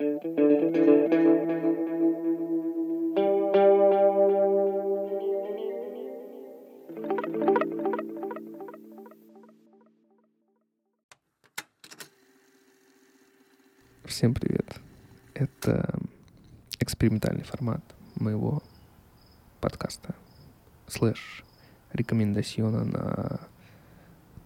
[0.00, 0.16] Всем
[14.32, 14.80] привет.
[15.34, 15.94] Это
[16.78, 17.82] экспериментальный формат
[18.14, 18.62] моего
[19.60, 20.14] подкаста
[20.86, 21.44] слэш
[21.92, 23.40] рекомендациона на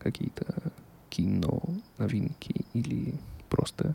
[0.00, 0.72] какие-то
[1.10, 1.62] кино,
[1.98, 3.14] новинки или
[3.48, 3.94] просто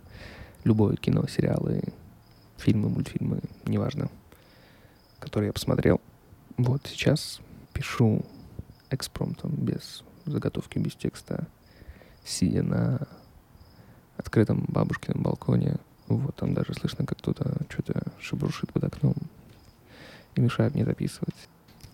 [0.63, 1.81] любое кино, сериалы,
[2.57, 4.09] фильмы, мультфильмы, неважно,
[5.19, 6.01] которые я посмотрел.
[6.57, 7.39] Вот сейчас
[7.73, 8.25] пишу
[8.89, 11.47] экспромтом, без заготовки, без текста,
[12.25, 13.07] сидя на
[14.17, 15.77] открытом бабушкином балконе.
[16.07, 19.15] Вот там даже слышно, как кто-то что-то шебрушит под окном
[20.35, 21.35] и мешает мне записывать.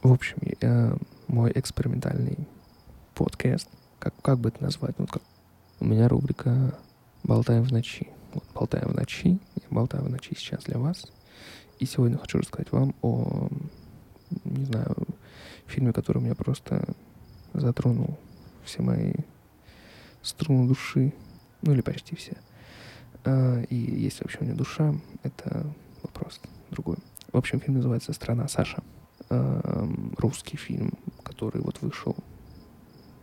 [0.02, 0.96] В общем, я,
[1.28, 2.48] мой экспериментальный
[3.14, 3.68] подкаст,
[4.00, 5.22] как, как бы это назвать, ну, как,
[5.80, 6.78] у меня рубрика
[7.24, 8.15] «Болтаем в ночи».
[8.36, 11.12] Вот «Болтаем в ночи», я болтаю в ночи сейчас для вас.
[11.80, 13.50] И сегодня хочу рассказать вам о,
[14.44, 14.96] не знаю,
[15.66, 16.86] фильме, который меня просто
[17.54, 18.18] затронул
[18.64, 19.14] все мои
[20.22, 21.14] струны души
[21.66, 22.38] ну или почти все.
[23.24, 25.66] А, и есть вообще у меня душа, это
[26.04, 26.40] вопрос
[26.72, 26.98] другой.
[27.32, 28.84] В общем, фильм называется «Страна Саша».
[29.30, 32.16] А, русский фильм, который вот вышел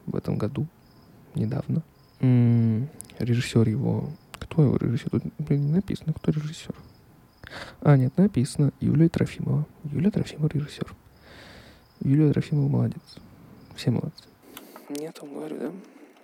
[0.06, 0.66] в этом году,
[1.34, 1.82] недавно.
[3.18, 4.10] Режиссер его...
[4.52, 5.08] Кто его режиссер?
[5.08, 6.74] Тут блин, не написано, кто режиссер.
[7.80, 9.64] А, нет, написано Юлия Трофимова.
[9.84, 10.94] Юлия Трофимова режиссер.
[12.00, 13.00] Юлия Трофимова молодец.
[13.76, 14.24] Все молодцы.
[14.90, 15.72] Нет, он говорю, да?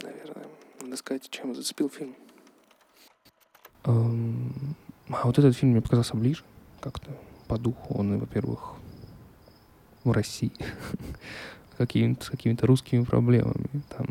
[0.03, 0.47] Наверное.
[0.83, 2.15] Надо сказать, чем зацепил фильм.
[3.85, 4.77] Эм,
[5.09, 6.45] а вот этот фильм мне показался ближе
[6.83, 7.11] как-то
[7.47, 7.95] по духу.
[7.95, 8.75] Он, во-первых,
[10.05, 10.53] в России
[11.79, 13.83] какими-то, с какими-то русскими проблемами.
[13.89, 14.07] Там,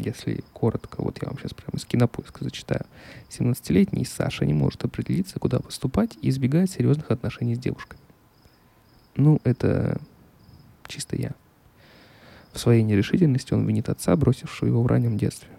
[0.00, 2.84] если коротко, вот я вам сейчас прямо из кинопоиска зачитаю.
[3.30, 8.00] 17-летний Саша не может определиться, куда поступать и избегает серьезных отношений с девушками.
[9.16, 10.00] Ну, это
[10.86, 11.32] чисто я.
[12.52, 15.50] В своей нерешительности он винит отца, бросившего его в раннем детстве.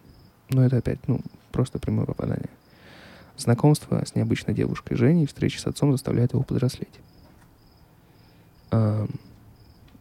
[0.49, 2.49] Но это опять, ну, просто прямое попадание.
[3.37, 6.99] Знакомство с необычной девушкой Женей и встреча с отцом заставляют его подрослеть.
[8.71, 9.07] А,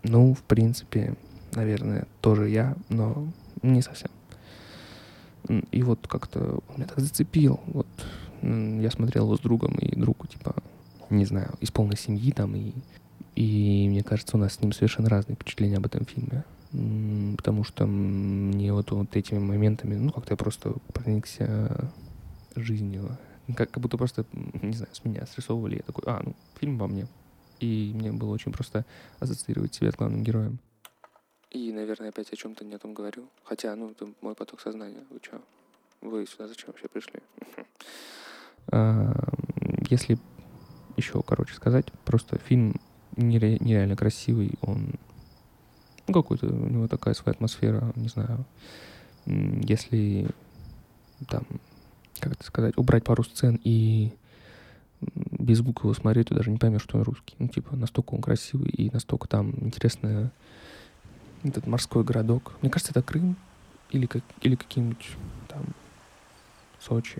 [0.02, 1.14] ну, в принципе,
[1.52, 3.28] наверное, тоже я, но
[3.62, 4.10] не совсем.
[5.48, 7.60] И вот как-то меня так зацепил.
[7.66, 7.86] Вот
[8.42, 10.54] я смотрел его с другом, и другу, типа,
[11.10, 12.72] не знаю, из полной семьи там, и,
[13.34, 17.86] и мне кажется, у нас с ним совершенно разные впечатления об этом фильме потому что
[17.86, 21.90] мне вот, вот этими моментами, ну, как-то я просто проникся
[22.56, 23.16] жизнью.
[23.56, 25.76] Как, как будто просто, не знаю, с меня срисовывали.
[25.76, 27.06] Я такой, а, ну, фильм во мне.
[27.60, 28.84] И мне было очень просто
[29.18, 30.58] ассоциировать себя с главным героем.
[31.50, 33.28] И, наверное, опять о чем-то не о том говорю.
[33.44, 35.04] Хотя, ну, это мой поток сознания.
[35.10, 35.40] Вы что?
[36.00, 37.20] Вы сюда зачем вообще пришли?
[38.70, 39.14] А,
[39.88, 40.18] если
[40.98, 42.78] еще, короче, сказать, просто фильм
[43.16, 44.90] нереально красивый, он
[46.06, 48.44] ну, какой-то у него такая своя атмосфера, не знаю.
[49.26, 50.28] Если
[51.28, 51.44] там,
[52.18, 54.12] как это сказать, убрать пару сцен и
[55.00, 57.36] без звука его смотреть, ты даже не поймешь, что он русский.
[57.38, 60.30] Ну, типа, настолько он красивый и настолько там интересный
[61.44, 62.52] этот морской городок.
[62.60, 63.36] Мне кажется, это Крым
[63.90, 65.06] или, как, или какие-нибудь
[65.48, 65.62] там
[66.80, 67.18] Сочи.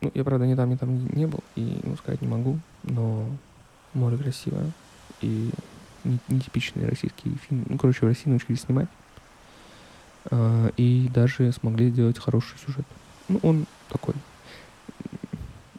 [0.00, 3.26] Ну, я, правда, ни там, ни там не был, и ну, сказать не могу, но
[3.92, 4.70] море красивое.
[5.20, 5.50] И
[6.28, 7.66] нетипичный российский фильм.
[7.68, 8.88] Ну, короче, в России научились снимать.
[10.30, 12.86] Э, и даже смогли сделать хороший сюжет.
[13.28, 14.14] Ну, он такой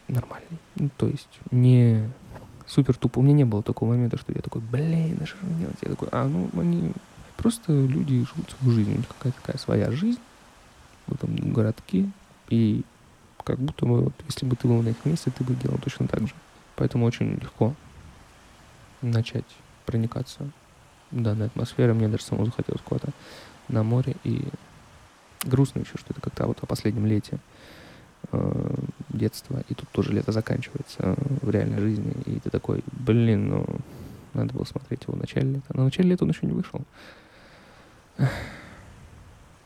[0.08, 0.59] нормальный.
[0.75, 2.08] Ну, то есть не
[2.68, 3.20] супер тупо.
[3.20, 5.78] У меня не было такого момента, что я такой, блин, а что же делать?
[5.81, 6.94] Я такой, а, ну, они
[7.41, 8.94] просто люди живут свою жизнь.
[8.94, 10.19] У них какая-то такая своя жизнь
[11.07, 12.09] в этом городке.
[12.50, 12.84] И
[13.44, 16.07] как будто бы, вот, если бы ты был на их месте, ты бы делал точно
[16.07, 16.34] так же.
[16.75, 17.74] Поэтому очень легко
[19.02, 19.46] начать
[19.85, 20.50] проникаться
[21.09, 21.96] данной атмосферой.
[21.96, 23.12] Мне даже самому захотелось куда-то
[23.68, 24.16] на море.
[24.23, 24.47] И
[25.44, 27.40] грустно еще, что это как-то вот о последнем лете
[28.31, 28.75] э,
[29.09, 29.63] детства.
[29.68, 32.14] И тут тоже лето заканчивается э, в реальной жизни.
[32.28, 33.66] И ты такой, блин, ну,
[34.34, 35.73] надо было смотреть его в начале лета.
[35.73, 36.82] Но в начале лета он еще не вышел.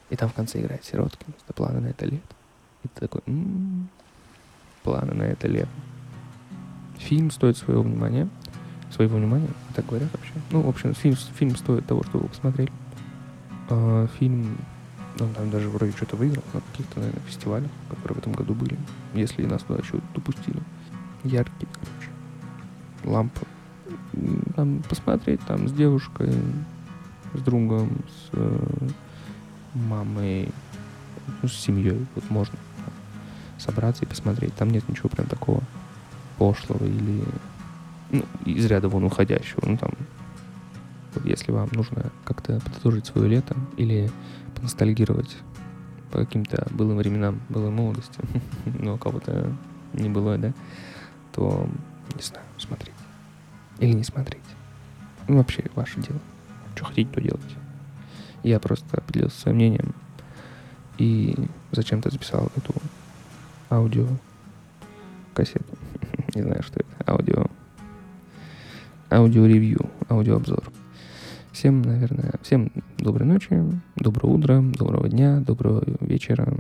[0.10, 1.34] И там в конце играет Сироткин.
[1.44, 2.36] Это планы на это лето.
[2.84, 3.90] И ты такой, м-м,
[4.84, 5.70] планы на это лето.
[7.00, 8.30] Фильм стоит своего внимания
[8.96, 10.34] своего внимания, так говорят вообще.
[10.52, 12.72] Ну, в общем, фильм, фильм стоит того, чтобы вы посмотрели.
[13.70, 14.58] А, фильм,
[15.20, 18.78] он там даже вроде что-то выиграл на каких-то, наверное, фестивалях, которые в этом году были,
[19.14, 20.62] если нас туда еще допустили.
[21.24, 22.10] Яркий, короче.
[23.04, 23.42] Лампа.
[24.56, 26.34] Там посмотреть, там с девушкой,
[27.38, 28.88] с другом, с э,
[29.74, 30.50] мамой,
[31.42, 32.58] ну, с семьей, вот можно
[33.58, 34.54] собраться и посмотреть.
[34.56, 35.62] Там нет ничего прям такого
[36.38, 37.24] пошлого или
[38.12, 39.62] ну, из ряда вон уходящего.
[39.66, 39.92] Ну, там,
[41.24, 44.12] если вам нужно как-то подытожить свое лето или
[44.56, 45.36] поностальгировать
[46.12, 48.20] по каким-то былым временам, былой молодости,
[48.66, 49.52] но у кого-то
[49.94, 50.54] не было, да,
[51.34, 51.68] то,
[52.16, 52.96] не знаю, смотреть.
[53.80, 54.44] Или не смотреть.
[55.28, 56.20] Ну, вообще, ваше дело.
[56.76, 57.56] Что хотите, то делайте.
[58.44, 59.96] Я просто поделился своим мнением
[60.98, 61.36] и
[61.72, 62.74] зачем-то записал эту
[63.70, 64.08] аудио
[65.34, 65.78] кассету.
[66.36, 67.12] Не знаю, что это.
[67.12, 67.46] Аудио.
[69.10, 69.90] Аудио-ревью.
[70.10, 70.72] Аудиообзор.
[71.52, 73.64] Всем, наверное, всем доброй ночи,
[73.96, 76.54] доброго утра, доброго дня, доброго вечера.